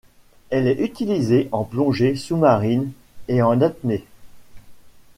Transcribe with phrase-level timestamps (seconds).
[0.49, 2.91] Elle est utilisée en plongée sous-marine
[3.27, 4.03] et en apnée.